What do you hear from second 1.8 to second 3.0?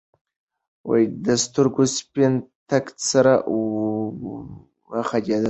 سپین تک